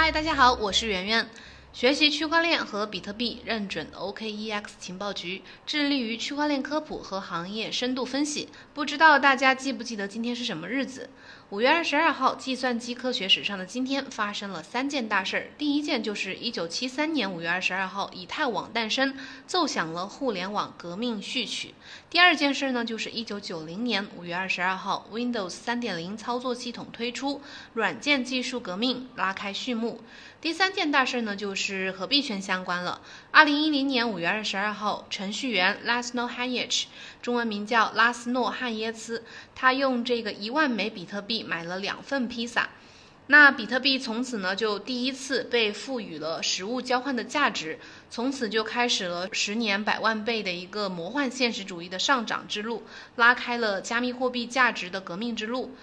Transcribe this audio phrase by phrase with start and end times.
[0.00, 1.28] 嗨，大家好，我是圆圆。
[1.72, 8.48] 学习区块链和比特币，认准 OKEX 情报局，致力于区块链科普和行业深度分析。
[8.72, 11.10] 不知道大家记不记得今天是什么日子？
[11.50, 15.50] 五月二十二号，计算机科学史上的今天发生了三件大事儿。
[15.56, 19.16] 第一件就是一九七三年五月二十二号，以太网诞生，
[19.46, 21.72] 奏响了互联网革命序曲。
[22.10, 27.40] 第二件事呢，就是一九九零年五月二十二号，Windows 三点零操作系统推出，
[27.72, 30.02] 软件技术革命拉开序幕。
[30.40, 33.00] 第三件大事呢，就是和币圈相关了。
[33.32, 36.86] 二零一零年五月二十二号，程序员拉斯诺汉耶茨
[37.20, 39.24] 中文名叫拉斯诺·汉耶茨，
[39.56, 42.68] 他用这个一万枚比特币买了两份披萨。
[43.26, 52.84] 那比特币从此呢，就第一次被赋予了实物交换的价值，从此就开始了十年百万倍的一个魔幻现实主义的上涨之路，
[53.16, 55.74] 拉开了加密货币价值的革命之路。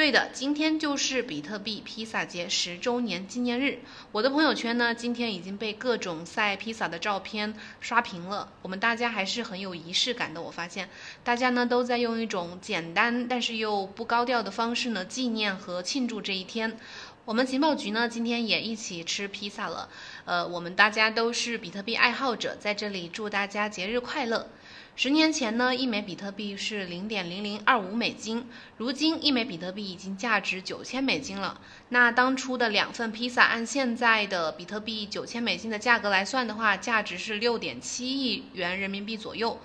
[0.00, 3.80] 对的，今天就是比特币披萨节十周年纪念日。
[4.12, 8.50] 我的朋友圈呢，今天已经被各种晒披萨的照片刷屏了。
[8.62, 10.88] 我们大家还是很有仪式感的，我发现
[11.22, 16.78] 大家呢都在用一种简单但是又不高调的方式呢纪念和庆祝这一天。
[17.26, 19.90] 我们情报局呢今天也一起吃披萨了。
[20.24, 24.48] 呃，我们大家都是比特币爱好者，在这里祝大家节日快乐。
[24.96, 28.46] 十年前呢，一枚比特币是零点零零二五美金，
[28.76, 31.58] 如今一枚比特币已经价值九千美金了。
[31.88, 39.58] 那当初的两份披萨，按现在的比特币九千美金的价格来算的话，价值是六点七亿元人民币左右。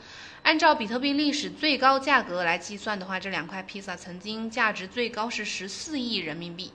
[0.43, 6.71] 按照比特币历史最高价格来计算的话，这两块披萨曾经价值最高是十四亿人民币。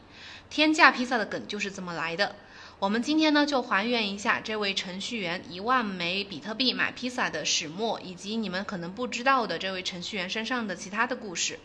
[0.50, 2.36] 天价披萨的梗就是这么来的。
[2.80, 11.58] 我们今天呢，就还原一下这位程序员一万枚比特币买披萨的始末，以及你们可能不知道的这位程序员身上的其他的故事。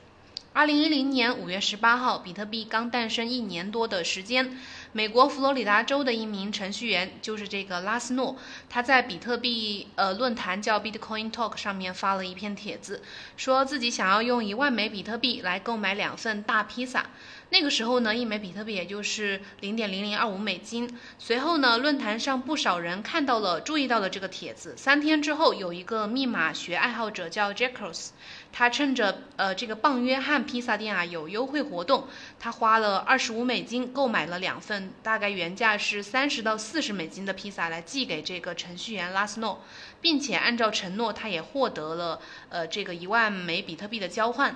[0.55, 4.57] 二零一零年五月十八号，比特币刚诞生一年多的时间，
[4.93, 8.37] 美国佛罗里达州的一名程序员，就是这个拉斯诺，
[8.69, 13.03] 他在比特币呃论坛叫 Bitcoin Talk 上面发了一篇帖子，
[13.35, 17.07] 说自己想要用一万枚比特币来购买两份大披萨。
[17.49, 20.97] 那个时候呢，一枚比特币也就是零点零零二五美金。
[21.19, 24.73] 随后呢，论坛上不少人看到了、注意到了这个帖子。
[24.77, 28.09] 三天之后，有一个密码学爱好者叫 Jackals，
[28.57, 32.07] 他趁着呃这个棒约翰披萨店啊有优惠活动，
[32.39, 39.61] 他花了二十五美金购买了两份大概原价是三十到四十美金的披萨来寄给这个程序员拉斯诺，
[39.99, 44.55] 并且按照承诺，他也获得了呃这个一万枚比特币的交换。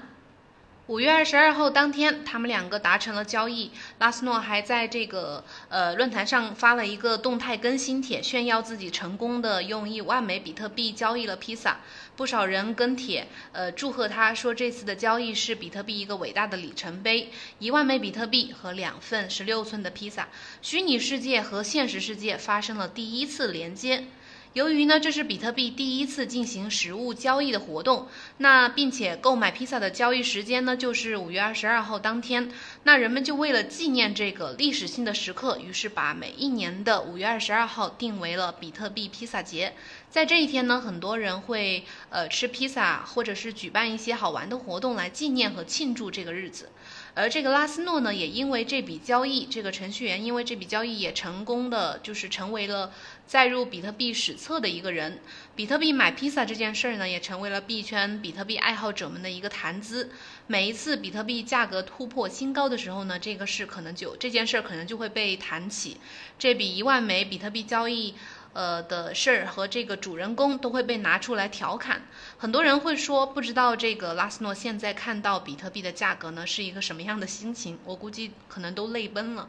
[0.90, 3.70] 五月二十二号当天，他们两个达成了交易。
[4.00, 11.82] 拉斯诺还在这个呃论坛上发了一个动态更新帖，炫耀自己成功的用一万枚比特币交易了披萨。
[12.16, 17.30] 不少人跟帖，呃祝贺他，说这次的交易是比特币一个伟大的里程碑。
[17.60, 20.30] 一万枚比特币和两份十六寸的披萨，
[20.64, 24.06] 虚拟世界和现实世界发生了第一次连接。
[24.59, 28.09] 由于呢，这是比特币第一次进行实物交易的活动，
[28.40, 32.52] 那并且购买披萨的交易时间呢，就是五月二十二号当天。
[32.84, 39.74] 那人们就为了纪念这个历史性的时刻，于是把每一年的五月二十二号定为了比特币披萨节。
[40.09, 46.70] 在这一天呢，很多人会呃吃披萨，或者是举办一些好玩的活动来纪念和庆祝这个日子。
[47.14, 52.92] 而这个拉斯诺呢，也因为这笔交易，这个程序员因为这笔交易也成功的就是成为了
[53.28, 55.19] 载入比特币史册的一个人。
[55.56, 60.09] 比特币买披萨这件事儿呢，也成为了币圈比特币爱好者们的一个谈资。
[60.48, 65.98] 每一次比特币价格突破新高的时候呢，这个事可能就这件事儿可能就会被谈起。
[66.40, 68.16] 这笔一万枚比特币交易。
[68.59, 72.02] 呃的事儿和这个主人公都会被拿出来调侃，
[72.38, 79.48] 很多人会说不知道这个拉斯诺现在看到比特币的价格呢是一个什么样的心情，我估计可能都泪奔了。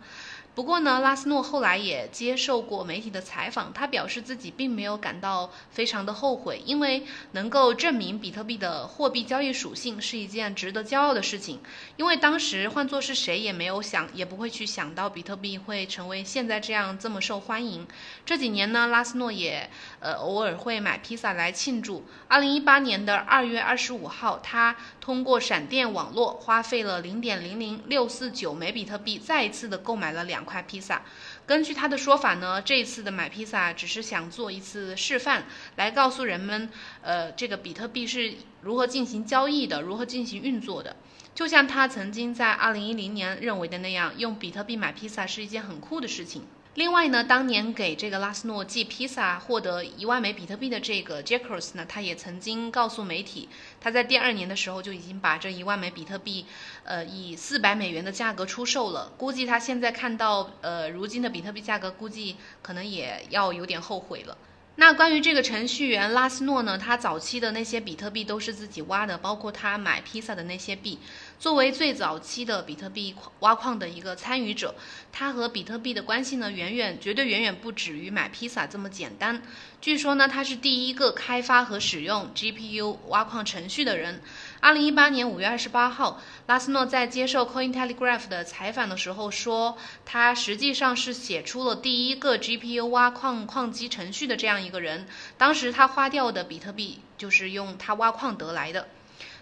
[0.53, 11.61] 不过呢，拉斯诺后来也接受过媒体的采访，他表示自己并没有感到非常的后悔，因为能够证明比特币的货币交易属性是一件值得骄傲的事情。
[11.97, 17.87] 因为当时换作是谁也没有想，也不会去想到比特币会成为现在这样这么受欢迎。
[18.27, 19.71] 这几年呢，拉斯诺也
[20.01, 22.05] 呃偶尔会买披萨来庆祝。
[22.29, 30.41] 二零一八年的二月二十五号，他通过闪电网络花费了零点零零六四九枚比特币，再一次的购买了两。
[30.51, 31.03] 块披萨，
[31.47, 35.45] 根据他的说法呢，这一次的买披萨只是想做一次示范，
[35.77, 36.71] 来告诉人们，
[37.03, 40.97] 呃，这个比特币是如何进行交易的，如何进行运作的。
[41.35, 46.47] 就像他曾经在二零一零年认为的那样，用比特币买披萨是一件很酷的事情。
[46.75, 53.49] 另外呢，当年给这个拉斯诺寄披萨获得一万枚比特币的这个 Jackers 呢，他也曾经告诉媒体，
[53.81, 56.47] 他在第二年的时候就已经把这一万枚比特币，
[56.85, 59.11] 呃，以四百美元的价格出售了。
[59.17, 64.39] 估计他现在看到呃如今的比特币价格，估计可能也要有点后悔了。
[64.77, 70.99] 那关于这个程序员拉斯诺呢，他早期的那些比特币都是自己挖的，包括他买披萨的那些币。
[71.41, 74.75] 作为最早期的比特币矿挖矿的一个参与者，
[75.11, 79.43] 他和比特币的关系呢，远远绝对远远不止于买披萨这么简单。
[79.81, 84.21] 据说呢，他是第一个开发和使用 GPU 挖矿程序的人。
[84.61, 95.07] 二零一八年五月二十八号，拉斯诺在接受 Cointelegraph 的采访的时候说，他实际上是写出了第一个 GPU 挖矿矿机程序的这样一个人。
[95.39, 98.89] 当时他花掉的比特币就是用他挖矿得来的。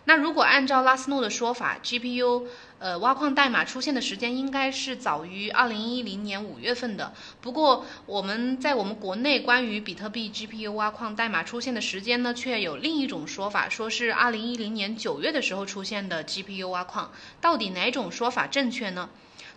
[0.04, 2.44] 那如果按照拉斯诺的说法，GPU
[2.78, 7.12] 呃挖矿代码出现的时间应该是早于二零一零年五月份的。
[7.42, 17.12] 不过我们在我们国内关于比特币 GPU 挖矿代码出现的时间呢，却有另一种说法，说是二零一零年九月的时候出现的 GPU 挖矿。
[17.40, 19.10] 到底哪种说法正确呢？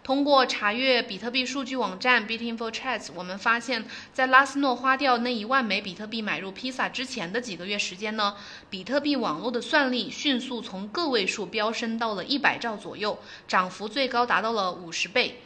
[0.04, 8.36] 通过查阅比特币数据网站 Bitinfo-Charts，我们发现，在拉斯诺花掉那一万枚比特币买入披萨之前的几个月时间呢，
[8.72, 15.42] 比特币网络的算力迅速从个位数飙升到了一百兆左右，涨幅最高达到了五十倍。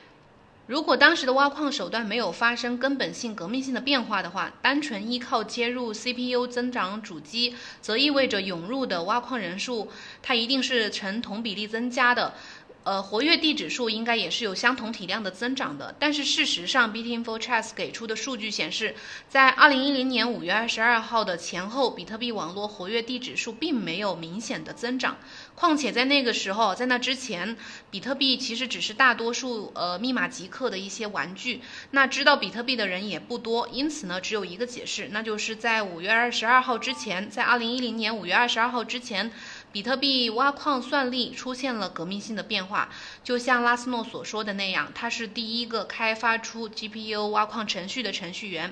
[0.68, 9.92] 如果当时的挖矿手段没有发生根本性、革命性的变化的话，单纯依靠接入 CPU 增长主机，则意味着涌入的挖矿人数，
[10.24, 12.34] 它一定是呈同比例增加的。
[12.86, 18.94] 呃，活跃地指数应该也是有相同体量的增长的，但是事实上 b i t i n f o r c h a s s 给出的数据显示，
[19.28, 25.18] 在2010年5月22号的前后，比特币网络活跃地指数并没有明显的增长。
[25.56, 27.58] 况且在那个时候，在那之前，
[27.90, 39.32] 比特币其实只是大多数呃密码极客的一些玩具，那知道比特币的人也不多，因此呢，只有一个解释，那就是在5月22号之前，在2010年5月22号之前。
[39.76, 42.88] 比特币挖矿算力出现了革命性的变化，
[43.26, 48.72] 就像拉斯诺所说的那样，他是第一个开发出 GPU 挖矿程序的程序员，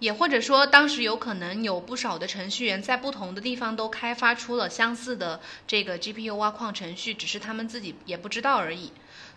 [0.00, 8.90] 也或者说，当时有可能有不少的程序员在不同的地方都开发出了相似的这个 GPU 挖矿程序，只是他们自己也不知道而已。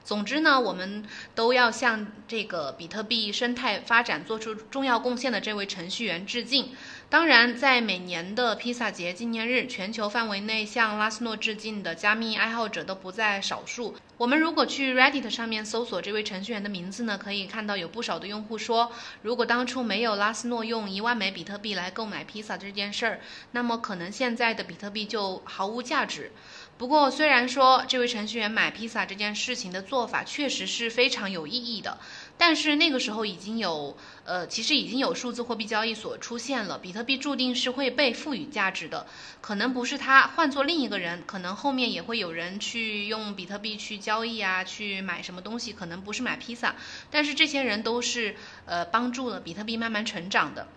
[0.03, 1.03] 总之呢，我们
[1.35, 6.69] 都要向这个比特币生态发展做出重要贡献的这位程序员致敬。
[7.09, 13.95] 当然，在每年的披萨节纪念日，全球范围内向拉斯诺致敬的加密爱好者都不在少数。
[14.17, 23.21] 我们如果去 Reddit 上面搜索这位程序员的名字呢，可以看到有不少的用户说，如果当初没有拉斯诺用一万枚比特币来购买披萨这件事儿，
[23.51, 26.33] 那么可能现在的比特币就毫无价值。
[26.77, 31.99] 不过，虽然说这位程序员买披萨这件事情的做法确实是非常有意义的，
[32.37, 39.07] 但是那个时候已经有，呃，其实已经有数字货币交易所出现了，比特币注定是会被赋予价值的。
[39.41, 46.75] 可能不是他换做另一个人，可能后面也会有人去用比特币去交易啊，去买什么东西，可能不是买披萨，
[47.09, 48.35] 但是这些人都是
[48.65, 50.67] 呃帮助了比特币慢慢成长的。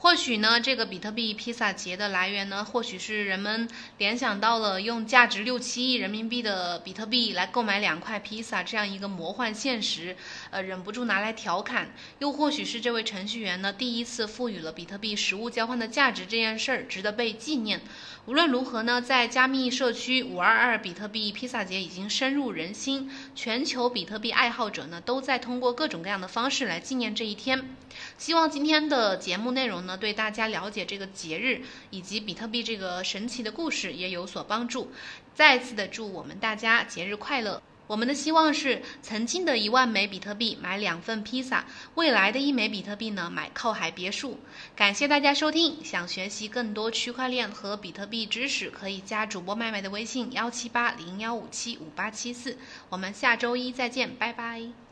[0.00, 3.68] 或许呢，这个比特币披萨节的来源呢，或许是人们
[3.98, 10.16] 联想到了用价值六七亿人民币的比特币来购买两块披萨这样一个魔幻现实，
[10.50, 11.92] 呃，忍不住拿来调侃。
[12.20, 17.80] 又或许是这位程序员呢，第一次赋予了比特币实物交换的价值这件事儿值得被纪念。
[18.26, 27.74] 无论如何呢，在加密社区五二二比特币披萨节已经深入人心，全球比特币爱好者呢都在通过各种各样的方式来纪念这一天。
[28.16, 34.92] 希望今天的节目内容呢，对大家了解这个节日以及比特币这个神奇的故事也有所帮助。
[35.34, 37.60] 再次的祝我们大家节日快乐！
[37.88, 41.64] 我们的希望是，曾经的一万枚比特币买两份披萨，
[41.94, 44.38] 未来的一枚比特币呢买靠海别墅。
[44.76, 52.58] 感谢大家收听，想学习更多区块链和比特币知识，可以加主播麦麦的微信幺七八零幺五七五八七四。
[52.90, 54.87] 我们下周一再见，拜拜。